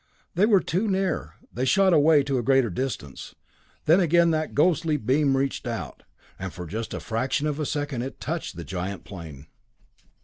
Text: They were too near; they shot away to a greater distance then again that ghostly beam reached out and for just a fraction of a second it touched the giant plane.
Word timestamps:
They 0.33 0.47
were 0.47 0.61
too 0.61 0.87
near; 0.87 1.35
they 1.53 1.63
shot 1.63 1.93
away 1.93 2.23
to 2.23 2.39
a 2.39 2.41
greater 2.41 2.71
distance 2.71 3.35
then 3.85 3.99
again 3.99 4.31
that 4.31 4.55
ghostly 4.55 4.97
beam 4.97 5.37
reached 5.37 5.67
out 5.67 6.01
and 6.39 6.51
for 6.51 6.65
just 6.65 6.95
a 6.95 6.99
fraction 6.99 7.45
of 7.45 7.59
a 7.59 7.67
second 7.67 8.01
it 8.01 8.19
touched 8.19 8.55
the 8.55 8.63
giant 8.63 9.03
plane. 9.03 9.45